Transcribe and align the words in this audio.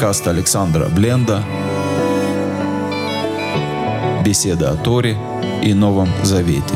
Подкаст 0.00 0.28
Александра 0.28 0.86
Бленда. 0.86 1.42
Беседа 4.24 4.70
о 4.70 4.76
Торе 4.76 5.14
и 5.62 5.74
Новом 5.74 6.08
Завете. 6.22 6.74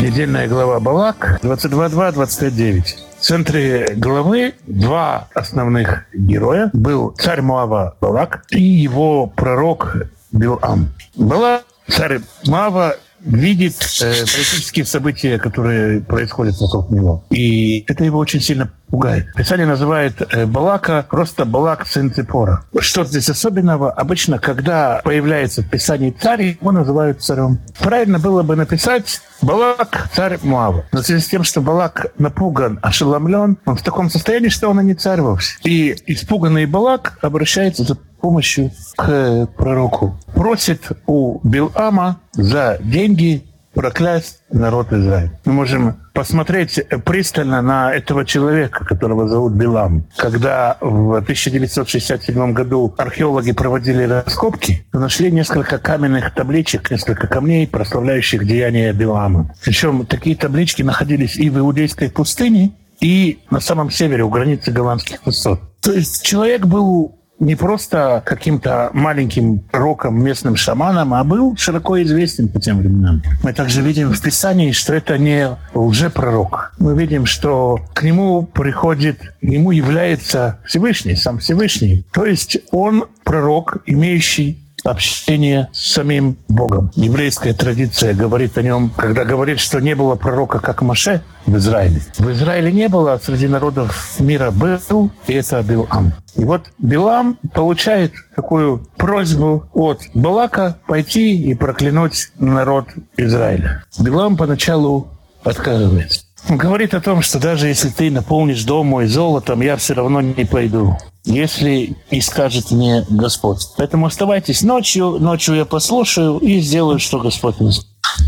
Недельная 0.00 0.48
глава 0.48 0.80
Балак 0.80 1.38
22.2, 1.42 2.82
В 3.18 3.20
центре 3.20 3.92
главы 3.94 4.54
два 4.66 5.28
основных 5.34 6.06
героя. 6.14 6.70
Был 6.72 7.10
царь 7.10 7.42
Муава 7.42 7.94
Балак 8.00 8.46
и 8.48 8.62
его 8.62 9.26
пророк 9.26 9.98
Билам. 10.32 10.88
Балак, 11.14 11.64
царь 11.88 12.20
Муава, 12.46 12.96
видит 13.26 13.74
э, 14.00 14.20
политические 14.20 14.84
события, 14.84 15.38
которые 15.38 16.00
происходят 16.00 16.58
вокруг 16.60 16.90
него. 16.90 17.24
И 17.30 17.84
это 17.88 18.04
его 18.04 18.18
очень 18.18 18.40
сильно 18.40 18.70
пугает. 18.88 19.32
Писание 19.34 19.66
называет 19.66 20.14
э, 20.32 20.46
Балака 20.46 21.06
просто 21.08 21.44
Балак 21.44 21.86
сын 21.86 22.12
Ципора. 22.12 22.64
Что 22.78 23.04
здесь 23.04 23.28
особенного? 23.28 23.90
Обычно, 23.90 24.38
когда 24.38 25.00
появляется 25.04 25.62
в 25.62 25.68
Писании 25.68 26.14
царь, 26.18 26.56
его 26.60 26.72
называют 26.72 27.22
царем. 27.22 27.58
Правильно 27.78 28.18
было 28.18 28.42
бы 28.42 28.56
написать 28.56 29.20
Балак 29.42 30.08
царь 30.14 30.38
Муава. 30.42 30.84
Но 30.92 31.02
в 31.02 31.06
связи 31.06 31.22
с 31.22 31.28
тем, 31.28 31.44
что 31.44 31.60
Балак 31.60 32.12
напуган, 32.18 32.78
ошеломлен, 32.82 33.58
он 33.64 33.76
в 33.76 33.82
таком 33.82 34.10
состоянии, 34.10 34.48
что 34.48 34.68
он 34.68 34.80
и 34.80 34.84
не 34.84 34.94
царь 34.94 35.20
вовсе. 35.20 35.58
И 35.64 35.96
испуганный 36.06 36.66
Балак 36.66 37.18
обращается 37.22 37.84
за 37.84 37.96
помощью 38.20 38.72
к 38.96 39.46
пророку. 39.56 40.18
Просит 40.34 40.88
у 41.06 41.40
Билама 41.46 42.20
за 42.32 42.78
деньги 42.80 43.44
проклясть 43.76 44.40
народ 44.50 44.92
Израиля. 44.92 45.38
Мы 45.44 45.52
можем 45.52 45.96
посмотреть 46.14 46.80
пристально 47.04 47.60
на 47.60 47.94
этого 47.94 48.24
человека, 48.24 48.84
которого 48.84 49.28
зовут 49.28 49.52
Билам. 49.52 50.06
Когда 50.16 50.78
в 50.80 51.16
1967 51.16 52.52
году 52.54 52.94
археологи 52.96 53.52
проводили 53.52 54.04
раскопки, 54.04 54.86
то 54.90 54.98
нашли 54.98 55.30
несколько 55.30 55.78
каменных 55.78 56.34
табличек, 56.34 56.90
несколько 56.90 57.26
камней, 57.26 57.68
прославляющих 57.68 58.46
деяния 58.46 58.92
Билама. 58.94 59.54
Причем 59.62 60.06
такие 60.06 60.36
таблички 60.36 60.82
находились 60.82 61.36
и 61.36 61.50
в 61.50 61.58
Иудейской 61.58 62.10
пустыне, 62.10 62.72
и 63.00 63.40
на 63.50 63.60
самом 63.60 63.90
севере, 63.90 64.24
у 64.24 64.30
границы 64.30 64.72
голландских 64.72 65.26
высот. 65.26 65.60
То 65.82 65.92
есть 65.92 66.24
человек 66.24 66.64
был 66.64 67.15
не 67.38 67.54
просто 67.54 68.22
каким-то 68.24 68.90
маленьким 68.92 69.62
роком, 69.72 70.22
местным 70.22 70.56
шаманом, 70.56 71.14
а 71.14 71.24
был 71.24 71.56
широко 71.56 72.02
известен 72.02 72.48
по 72.48 72.60
тем 72.60 72.78
временам. 72.78 73.22
Мы 73.42 73.52
также 73.52 73.82
видим 73.82 74.12
в 74.12 74.20
Писании, 74.20 74.72
что 74.72 74.94
это 74.94 75.18
не 75.18 75.56
лжепророк. 75.74 76.72
Мы 76.78 76.96
видим, 76.96 77.26
что 77.26 77.80
к 77.94 78.02
нему 78.02 78.42
приходит, 78.42 79.34
ему 79.40 79.70
является 79.70 80.58
Всевышний, 80.66 81.16
сам 81.16 81.38
Всевышний. 81.38 82.04
То 82.12 82.24
есть 82.24 82.58
он 82.70 83.04
пророк, 83.24 83.78
имеющий 83.86 84.65
общение 84.86 85.68
с 85.72 85.92
самим 85.92 86.36
Богом. 86.48 86.90
Еврейская 86.94 87.52
традиция 87.52 88.14
говорит 88.14 88.56
о 88.56 88.62
нем, 88.62 88.90
когда 88.96 89.24
говорит, 89.24 89.60
что 89.60 89.80
не 89.80 89.94
было 89.94 90.14
пророка, 90.14 90.60
как 90.60 90.82
Маше 90.82 91.22
в 91.44 91.56
Израиле. 91.56 92.00
В 92.18 92.30
Израиле 92.30 92.72
не 92.72 92.88
было, 92.88 93.14
а 93.14 93.18
среди 93.18 93.48
народов 93.48 94.18
мира 94.18 94.50
был, 94.50 95.10
и 95.26 95.34
это 95.34 95.62
Билам. 95.62 96.12
И 96.36 96.44
вот 96.44 96.66
Билам 96.78 97.38
получает 97.52 98.12
такую 98.34 98.86
просьбу 98.96 99.68
от 99.72 100.02
Балака 100.14 100.78
пойти 100.86 101.36
и 101.36 101.54
проклянуть 101.54 102.30
народ 102.38 102.86
Израиля. 103.16 103.84
Билам 103.98 104.36
поначалу 104.36 105.08
отказывается. 105.42 106.22
Он 106.48 106.58
говорит 106.58 106.94
о 106.94 107.00
том, 107.00 107.22
что 107.22 107.40
даже 107.40 107.66
если 107.66 107.88
ты 107.88 108.10
наполнишь 108.10 108.62
дом 108.64 108.86
мой 108.86 109.06
золотом, 109.06 109.62
я 109.62 109.76
все 109.76 109.94
равно 109.94 110.20
не 110.20 110.44
пойду 110.44 110.96
если 111.26 111.96
и 112.10 112.20
скажет 112.20 112.70
мне 112.70 113.04
Господь. 113.10 113.68
Поэтому 113.76 114.06
оставайтесь 114.06 114.62
ночью, 114.62 115.18
ночью 115.20 115.56
я 115.56 115.64
послушаю 115.66 116.38
и 116.38 116.60
сделаю, 116.60 116.98
что 116.98 117.20
Господь 117.20 117.60
мне 117.60 117.72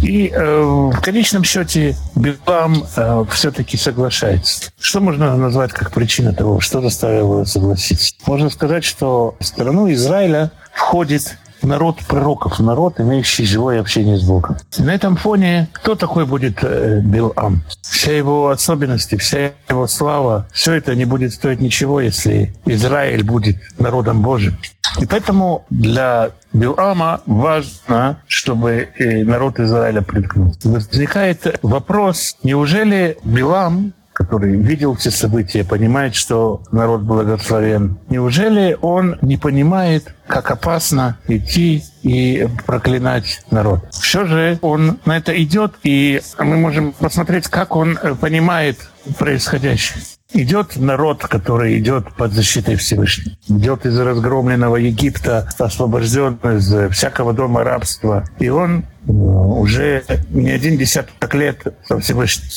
и 0.03 0.29
э, 0.29 0.61
в 0.63 1.01
конечном 1.01 1.45
счете 1.45 1.97
Билам 2.15 2.85
э, 2.97 3.25
все-таки 3.33 3.77
соглашается. 3.77 4.71
Что 4.79 5.01
можно 5.01 5.37
назвать 5.37 5.73
как 5.73 5.93
причина 5.93 6.33
того, 6.33 6.61
что 6.61 6.81
заставило 6.81 7.19
его 7.19 7.45
согласиться? 7.45 8.15
Можно 8.27 8.51
сказать, 8.51 8.85
что 8.85 9.35
в 9.41 9.45
страну 9.45 9.91
Израиля 9.93 10.53
входит 10.73 11.37
народ 11.63 11.99
пророков, 12.07 12.59
народ, 12.59 13.01
имеющий 13.01 13.45
живое 13.45 13.81
общение 13.81 14.17
с 14.17 14.23
Богом. 14.23 14.57
На 14.79 14.95
этом 14.95 15.17
фоне 15.17 15.69
кто 15.73 15.95
такой 15.95 16.27
будет 16.27 16.59
э, 16.63 17.01
Билам? 17.01 17.63
Вся 17.83 18.17
его 18.17 18.49
особенности, 18.49 19.17
вся 19.17 19.53
его 19.69 19.87
слава, 19.87 20.47
все 20.53 20.75
это 20.75 20.95
не 20.95 21.05
будет 21.05 21.33
стоить 21.33 21.61
ничего, 21.61 22.01
если 22.01 22.55
Израиль 22.67 23.23
будет 23.23 23.57
народом 23.79 24.23
Божьим. 24.23 24.57
И 25.01 25.07
поэтому 25.07 25.65
для 25.71 26.31
Билама 26.53 27.21
важно, 27.27 28.23
чтобы 28.27 28.89
народ 28.99 29.61
Израиля 29.61 30.03
приткнулся. 30.03 30.69
Возникает 30.69 31.59
вопрос, 31.63 32.37
неужели 32.43 33.19
Билам 33.23 33.93
который 34.29 34.57
видел 34.57 34.95
все 34.95 35.11
события, 35.11 35.65
понимает, 35.65 36.15
что 36.15 36.61
народ 36.71 37.01
благословен. 37.01 37.99
Неужели 38.11 38.77
он 38.83 39.17
не 39.23 39.39
понимает, 39.39 40.15
как 40.27 40.51
опасно 40.51 41.17
идти 41.29 41.83
и 42.03 42.47
проклинать 42.67 43.41
народ? 43.51 43.81
Все 43.91 44.27
же 44.27 44.59
он 44.61 44.99
на 45.07 45.17
это 45.17 45.33
идет, 45.43 45.77
и 45.83 46.21
мы 46.39 46.59
можем 46.59 46.93
посмотреть, 46.93 47.49
как 47.49 47.75
он 47.75 47.99
понимает 48.21 48.91
происходящее. 49.19 50.03
Идет 50.35 50.77
народ, 50.77 51.23
который 51.23 51.79
идет 51.79 52.15
под 52.15 52.33
защитой 52.33 52.77
Всевышнего. 52.77 53.35
Идет 53.49 53.87
из 53.87 53.99
разгромленного 53.99 54.77
Египта, 54.77 55.49
освобожден 55.59 56.35
из 56.45 56.93
всякого 56.93 57.33
дома 57.33 57.65
рабства. 57.65 58.25
И 58.39 58.51
он 58.51 58.81
э, 59.07 59.11
уже 59.11 60.05
не 60.29 60.51
один 60.51 60.77
десяток 60.77 61.35
лет 61.35 61.63
со 61.87 61.99
Всевышним. 61.99 62.51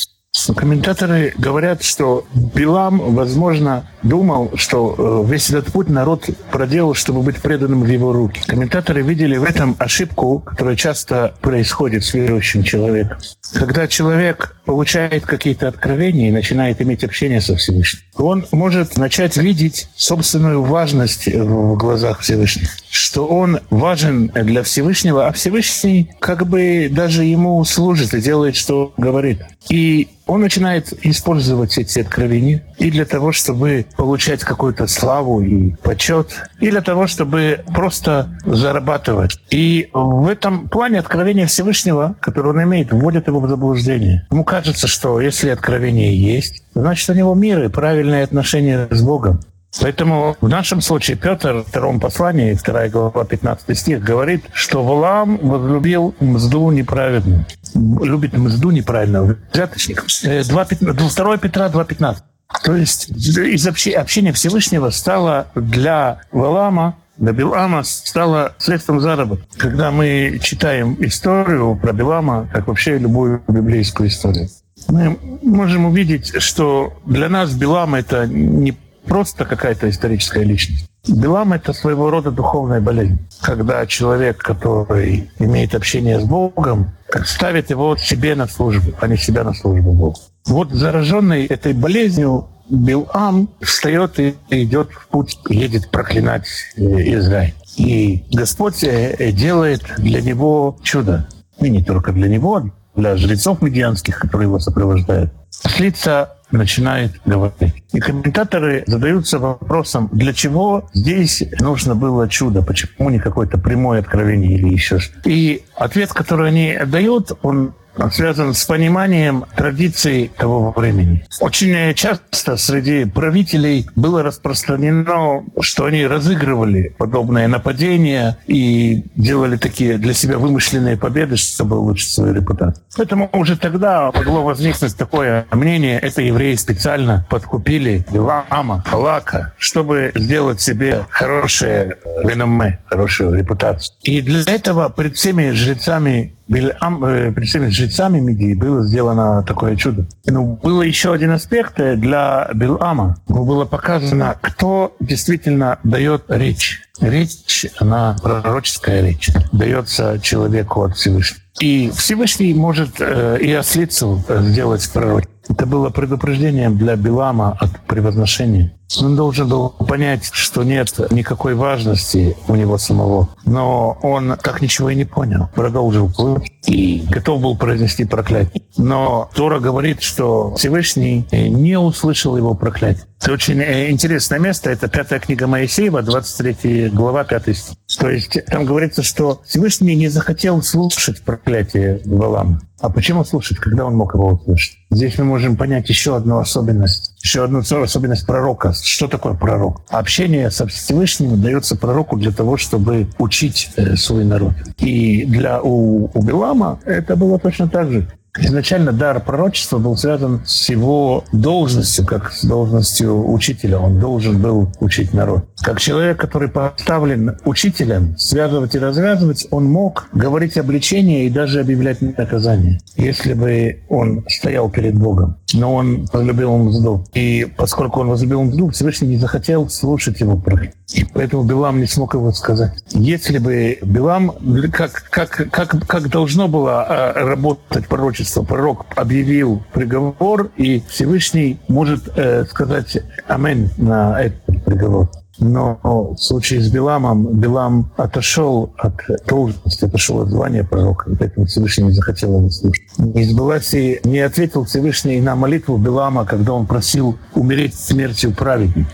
Комментаторы 0.56 1.34
говорят, 1.38 1.84
что 1.84 2.26
Билам, 2.34 3.16
возможно, 3.16 3.86
думал, 4.02 4.52
что 4.56 5.24
э, 5.26 5.30
весь 5.30 5.50
этот 5.50 5.74
путь 5.74 5.90
народ 5.90 6.30
проделал, 6.52 6.94
чтобы 6.94 7.22
быть 7.22 7.42
преданным 7.42 7.82
в 7.82 7.88
его 7.88 8.14
руки. 8.14 8.42
Комментаторы 8.48 9.02
видели 9.02 9.36
в 9.36 9.44
этом 9.44 9.76
ошибку, 9.78 10.40
которая 10.40 10.78
часто 10.78 11.36
происходит 11.42 12.06
с 12.06 12.14
верующим 12.14 12.64
человеком. 12.64 13.18
Когда 13.54 13.88
человек 13.88 14.56
получает 14.64 15.26
какие-то 15.26 15.68
откровения 15.68 16.30
и 16.30 16.32
начинает 16.32 16.82
иметь 16.82 17.04
общение 17.04 17.42
со 17.42 17.58
Всевышним, 17.58 18.02
он 18.18 18.46
может 18.52 18.98
начать 18.98 19.38
видеть 19.38 19.90
собственную 19.96 20.64
важность 20.64 21.28
в 21.28 21.76
глазах 21.76 22.20
Всевышнего, 22.20 22.70
что 22.90 23.26
он 23.26 23.60
важен 23.70 24.28
для 24.28 24.64
Всевышнего, 24.64 25.28
а 25.28 25.32
Всевышний 25.32 26.12
как 26.20 26.48
бы 26.48 26.90
даже 26.92 27.24
ему 27.24 27.64
служит 27.66 28.14
и 28.14 28.22
делает, 28.22 28.56
что 28.56 28.94
говорит. 28.98 29.42
И 29.70 30.10
он 30.32 30.42
начинает 30.42 30.94
использовать 31.06 31.78
эти 31.78 32.00
откровения 32.00 32.64
и 32.78 32.90
для 32.90 33.06
того, 33.06 33.32
чтобы 33.32 33.86
получать 33.98 34.42
какую-то 34.42 34.88
славу 34.88 35.42
и 35.42 35.72
почет, 35.84 36.44
и 36.60 36.70
для 36.70 36.82
того, 36.82 37.08
чтобы 37.08 37.64
просто 37.74 38.40
зарабатывать. 38.46 39.40
И 39.50 39.90
в 39.92 40.28
этом 40.28 40.70
плане 40.70 41.00
откровение 41.00 41.48
Всевышнего, 41.48 42.16
которое 42.22 42.52
он 42.52 42.64
имеет, 42.64 42.94
вводит 42.94 43.28
его 43.28 43.42
в 43.42 43.50
заблуждение. 43.50 44.26
Ему 44.32 44.46
кажется, 44.46 44.88
что 44.88 45.20
если 45.20 45.50
откровение 45.50 46.18
есть, 46.18 46.64
значит, 46.74 47.10
у 47.10 47.14
него 47.14 47.34
мир 47.36 47.64
и 47.64 47.68
правильные 47.70 48.24
отношения 48.24 48.88
с 48.90 49.02
Богом. 49.02 49.42
Поэтому 49.80 50.36
в 50.42 50.50
нашем 50.50 50.82
случае 50.82 51.16
Петр 51.16 51.54
в 51.54 51.64
втором 51.64 52.00
послании, 52.00 52.54
2 52.54 52.90
глава 52.90 53.24
15 53.24 53.78
стих, 53.78 54.04
говорит, 54.04 54.44
что 54.54 54.84
Валам 54.84 55.38
возлюбил 55.38 56.14
мзду 56.20 56.72
неправедную. 56.72 57.46
Любит 57.74 58.34
мзду 58.34 58.72
неправильную, 58.72 59.38
взяточников. 59.54 60.08
2, 60.22 60.44
2 60.44 61.38
Петра 61.38 61.70
2.15. 61.70 62.18
То 62.64 62.76
есть 62.76 63.10
из 63.10 63.66
общения 63.66 64.34
Всевышнего 64.34 64.90
стало 64.90 65.48
для 65.56 66.22
Валама 66.32 66.98
для 67.18 67.34
Билама 67.34 67.84
стало 67.84 68.56
средством 68.58 69.00
заработка. 69.00 69.46
Когда 69.58 69.92
мы 69.92 70.40
читаем 70.42 70.98
историю 71.02 71.78
про 71.80 71.94
Билама, 71.94 72.50
как 72.52 72.68
вообще 72.68 72.98
любую 72.98 73.44
библейскую 73.48 74.10
историю, 74.10 74.50
мы 74.88 75.18
можем 75.42 75.86
увидеть, 75.86 76.42
что 76.42 76.94
для 77.06 77.30
нас 77.30 77.54
Билам 77.54 77.96
это 77.96 78.28
не 78.28 78.78
просто 79.06 79.46
какая-то 79.46 79.90
историческая 79.90 80.44
личность. 80.44 80.88
Билам— 81.08 81.54
это 81.54 81.74
своего 81.74 82.12
рода 82.12 82.30
духовная 82.30 82.80
болезнь. 82.80 83.18
Когда 83.42 83.86
человек, 83.88 84.38
который 84.38 85.32
имеет 85.40 85.74
общение 85.74 86.20
с 86.20 86.24
Богом, 86.24 86.92
ставит 87.26 87.72
его 87.72 87.98
себе 87.98 88.36
на 88.36 88.48
службу, 88.48 88.92
а 89.00 89.08
не 89.08 89.18
себя 89.18 89.44
на 89.44 89.54
службу 89.54 89.94
Богу. 89.94 90.16
Вот 90.46 90.72
зараженный 90.72 91.46
этой 91.46 91.74
болезнью 91.74 92.48
Билам 92.70 93.50
встает 93.62 94.20
и 94.20 94.36
идет 94.50 94.92
в 94.92 95.08
путь, 95.08 95.38
едет 95.50 95.90
проклинать 95.90 96.48
э, 96.78 96.82
Израиль. 97.16 97.54
И 97.78 98.24
Господь 98.32 98.84
э, 98.84 99.32
делает 99.32 99.84
для 99.98 100.22
него 100.22 100.78
чудо. 100.84 101.28
И 101.60 101.70
не 101.70 101.84
только 101.84 102.12
для 102.12 102.28
него, 102.30 102.72
для 102.96 103.16
жрецов 103.16 103.62
медианских, 103.62 104.20
которые 104.20 104.48
его 104.48 104.60
сопровождают. 104.60 105.32
ослица 105.64 106.38
начинает 106.52 107.14
говорить. 107.26 107.84
И 107.94 108.00
комментаторы 108.00 108.84
задаются 108.86 109.40
вопросом, 109.40 110.10
для 110.12 110.34
чего 110.34 110.90
здесь 110.94 111.44
нужно 111.60 111.96
было 111.96 112.28
чудо, 112.28 112.62
почему 112.62 113.10
не 113.10 113.20
какое-то 113.20 113.58
прямое 113.58 114.00
откровение 114.00 114.58
или 114.58 114.70
еще 114.70 115.00
что 115.00 115.18
И 115.26 115.64
ответ, 115.76 116.12
который 116.14 116.50
они 116.50 116.78
дают, 116.86 117.32
он 117.42 117.74
связан 118.10 118.54
с 118.54 118.66
пониманием 118.66 119.46
традиций 119.56 120.32
того 120.38 120.74
времени. 120.76 121.26
Очень 121.40 121.94
часто 121.94 122.58
среди 122.58 123.06
правителей 123.06 123.88
было 123.96 124.24
распространено, 124.24 125.44
что 125.60 125.86
они 125.86 126.06
разыгрывали 126.06 126.96
подобные 126.98 127.48
нападения 127.48 128.38
и 128.48 129.04
делали 129.16 129.58
такие 129.58 129.98
для 129.98 130.14
себя 130.14 130.38
вымышленные 130.38 130.98
победы, 130.98 131.36
чтобы 131.36 131.78
улучшить 131.78 132.12
свою 132.12 132.34
репутацию. 132.34 132.84
Поэтому 132.96 133.30
уже 133.34 133.58
тогда 133.58 134.12
могло 134.14 134.44
возникнуть 134.44 134.96
такое 134.98 135.46
мнение, 135.52 136.00
это 136.00 136.22
евреи 136.22 136.56
специально 136.56 137.26
подкупили 137.30 138.06
Вилама, 138.12 138.84
Лака, 138.92 139.54
чтобы 139.58 140.12
сделать 140.16 140.62
себе 140.62 141.06
хорошее 141.10 141.98
реноме, 142.24 142.80
хорошую 142.86 143.38
репутацию. 143.38 143.96
И 144.04 144.22
для 144.22 144.42
этого 144.48 144.90
перед 144.90 145.16
всеми 145.16 145.52
жрецами 145.52 146.36
Бильам, 146.52 147.04
э, 147.06 147.34
жрецами 147.70 148.20
Мидии 148.20 148.54
было 148.54 148.86
сделано 148.86 149.42
такое 149.44 149.78
чудо. 149.78 150.06
Но 150.26 150.42
ну, 150.42 150.60
был 150.62 150.82
еще 150.82 151.14
один 151.14 151.32
аспект 151.32 151.78
для 151.78 152.50
Билама. 152.54 153.16
Было 153.28 153.64
показано, 153.64 154.36
кто 154.42 154.94
действительно 155.00 155.80
дает 155.86 156.26
речь. 156.28 156.82
Речь, 157.00 157.66
она 157.80 158.18
пророческая 158.22 159.02
речь, 159.02 159.32
дается 159.54 160.20
человеку 160.22 160.84
от 160.84 160.98
Всевышнего. 160.98 161.42
И 161.62 161.90
Всевышний 161.96 162.54
может 162.54 163.00
э, 163.00 163.38
и 163.40 163.52
ослицу 163.54 164.22
сделать 164.28 164.90
пророк. 164.92 165.24
Это 165.50 165.66
было 165.66 165.90
предупреждением 165.90 166.78
для 166.78 166.96
Билама 166.96 167.58
от 167.60 167.80
превозношения. 167.88 168.74
Он 169.00 169.16
должен 169.16 169.48
был 169.48 169.70
понять, 169.70 170.30
что 170.34 170.64
нет 170.64 170.94
никакой 171.12 171.56
важности 171.56 172.36
у 172.48 172.56
него 172.56 172.78
самого. 172.78 173.30
Но 173.46 173.98
он 174.02 174.36
так 174.42 174.62
ничего 174.62 174.90
и 174.90 174.96
не 174.96 175.06
понял. 175.06 175.50
Продолжил 175.56 176.12
плыть 176.12 176.52
и 176.68 177.06
готов 177.10 177.42
был 177.42 177.58
произнести 177.58 178.04
проклятие. 178.04 178.64
Но 178.78 179.30
Тора 179.34 179.60
говорит, 179.60 180.02
что 180.02 180.56
Всевышний 180.56 181.26
не 181.32 181.80
услышал 181.80 182.36
его 182.36 182.54
проклятие. 182.54 183.06
Это 183.22 183.34
очень 183.34 183.60
э, 183.62 183.90
интересное 183.92 184.40
место. 184.40 184.70
Это 184.70 184.88
пятая 184.88 185.20
книга 185.20 185.48
Моисеева, 185.48 186.02
23 186.02 186.90
глава, 186.90 187.24
5 187.24 187.58
стих. 187.58 187.78
То 187.98 188.10
есть 188.10 188.46
там 188.46 188.66
говорится, 188.66 189.04
что 189.04 189.42
Всевышний 189.46 189.96
не 189.96 190.10
захотел 190.10 190.62
слушать 190.62 191.22
проклятие 191.22 192.02
Валама. 192.06 192.62
А 192.80 192.90
почему 192.90 193.24
слушать, 193.24 193.58
когда 193.58 193.86
он 193.86 193.96
мог 193.96 194.16
его 194.16 194.28
услышать? 194.30 194.81
Здесь 194.92 195.18
мы 195.18 195.24
можем 195.24 195.56
понять 195.56 195.88
еще 195.88 196.18
одну 196.18 196.40
особенность, 196.40 197.14
еще 197.24 197.46
одну 197.46 197.60
особенность 197.60 198.26
пророка. 198.28 198.74
Что 198.74 199.08
такое 199.08 199.34
пророк? 199.34 199.82
Общение 199.88 200.52
со 200.52 200.68
Всевышним 200.68 201.42
дается 201.42 201.78
пророку 201.78 202.18
для 202.18 202.32
того, 202.32 202.58
чтобы 202.58 203.08
учить 203.18 203.72
э, 203.78 203.96
свой 203.96 204.26
народ. 204.26 204.52
И 204.80 205.24
для 205.26 205.62
у, 205.62 206.12
у 206.14 206.22
Билама 206.22 206.78
это 206.84 207.16
было 207.16 207.40
точно 207.40 207.70
так 207.70 207.90
же. 207.90 208.08
Изначально 208.38 208.94
дар 208.94 209.20
пророчества 209.20 209.78
был 209.78 209.98
связан 209.98 210.42
с 210.46 210.70
его 210.70 211.26
должностью, 211.34 212.06
как 212.06 212.32
с 212.32 212.46
должностью 212.46 213.30
учителя. 213.30 213.80
Он 213.80 214.00
должен 214.00 214.42
был 214.42 214.72
учить 214.80 215.14
народ. 215.14 215.46
Как 215.62 215.82
человек, 215.82 216.18
который 216.18 216.48
поставлен 216.48 217.38
учителем, 217.44 218.18
связывать 218.18 218.74
и 218.76 218.80
развязывать, 218.80 219.48
он 219.52 219.66
мог 219.66 220.08
говорить 220.14 220.58
обличение 220.58 221.26
и 221.26 221.30
даже 221.30 221.60
объявлять 221.60 222.02
наказание, 222.02 222.80
если 222.96 223.34
бы 223.34 223.84
он 223.90 224.24
стоял 224.30 224.70
перед 224.70 224.96
Богом. 224.98 225.38
Но 225.54 225.76
он 225.76 226.08
возлюбил 226.12 226.58
мзду. 226.58 227.04
И 227.14 227.48
поскольку 227.58 228.02
он 228.02 228.10
возлюбил 228.10 228.44
мзду, 228.44 228.70
Всевышний 228.70 229.10
не 229.10 229.18
захотел 229.18 229.70
слушать 229.70 230.20
его 230.20 230.38
проклятие. 230.38 230.76
И 230.94 231.06
поэтому 231.06 231.44
Билам 231.44 231.80
не 231.80 231.88
смог 231.88 232.14
его 232.14 232.32
сказать. 232.32 232.84
Если 232.92 233.38
бы 233.38 233.80
Билам, 233.82 234.34
как, 234.72 235.04
как, 235.10 235.50
как, 235.52 235.88
как 235.88 236.10
должно 236.10 236.48
было 236.48 236.84
а, 236.84 237.14
работать 237.14 237.88
пророчество, 237.88 238.44
пророк 238.44 238.86
объявил 238.96 239.64
приговор, 239.74 240.52
и 240.58 240.82
Всевышний 240.90 241.60
может 241.68 242.10
э, 242.18 242.46
сказать 242.46 242.98
«Амен» 243.28 243.70
на 243.78 244.22
этот 244.22 244.64
приговор. 244.66 245.10
Но 245.42 245.80
в 245.84 246.18
случае 246.18 246.62
с 246.62 246.70
Биламом, 246.70 247.34
Билам 247.34 247.92
отошел 247.98 248.74
от 248.78 248.94
должности, 249.28 249.86
отошел 249.86 250.22
от 250.22 250.30
звания 250.30 250.64
пророка, 250.64 251.10
поэтому 251.18 251.48
Всевышний 251.48 251.86
не 251.86 251.92
захотел 251.92 252.38
его 252.38 252.50
слушать. 252.50 252.84
Не 252.98 253.24
сбылась 253.26 253.74
и 253.74 254.00
не 254.04 254.20
ответил 254.20 254.66
Всевышний 254.66 255.20
на 255.20 255.36
молитву 255.36 255.78
Билама, 255.78 256.26
когда 256.26 256.54
он 256.54 256.68
просил 256.68 257.18
умереть 257.34 257.76
смертью 257.76 258.34
праведника 258.34 258.88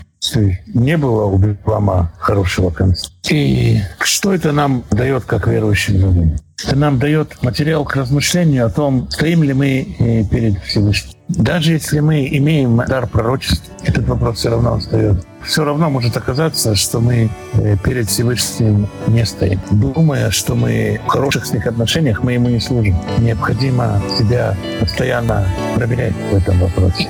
не 0.74 0.96
было 0.96 1.24
у 1.24 1.38
Билама 1.38 2.12
хорошего 2.18 2.70
конца. 2.70 3.08
И 3.30 3.80
что 4.00 4.34
это 4.34 4.52
нам 4.52 4.84
дает 4.90 5.24
как 5.24 5.46
верующим 5.46 5.94
людям? 5.94 6.36
Это 6.64 6.76
нам 6.76 6.98
дает 6.98 7.40
материал 7.42 7.84
к 7.84 7.94
размышлению 7.94 8.66
о 8.66 8.70
том, 8.70 9.08
стоим 9.10 9.44
ли 9.44 9.52
мы 9.52 9.96
э, 9.98 10.24
перед 10.24 10.58
Всевышним. 10.64 11.17
Даже 11.28 11.72
если 11.72 12.00
мы 12.00 12.26
имеем 12.26 12.76
дар 12.88 13.06
пророчества, 13.06 13.74
этот 13.84 14.08
вопрос 14.08 14.38
все 14.38 14.50
равно 14.50 14.74
остается. 14.74 15.26
Все 15.44 15.64
равно 15.64 15.90
может 15.90 16.16
оказаться, 16.16 16.74
что 16.74 17.00
мы 17.00 17.30
э, 17.54 17.76
перед 17.84 18.08
Всевышним 18.08 18.88
не 19.06 19.24
стоим. 19.24 19.60
Думая, 19.70 20.30
что 20.30 20.54
мы 20.54 21.00
в 21.06 21.08
хороших 21.08 21.46
с 21.46 21.52
них 21.52 21.66
отношениях, 21.66 22.22
мы 22.22 22.32
ему 22.32 22.48
не 22.48 22.60
служим. 22.60 22.96
Необходимо 23.18 24.00
себя 24.18 24.56
постоянно 24.80 25.46
проверять 25.76 26.14
в 26.32 26.36
этом 26.36 26.58
вопросе. 26.60 27.08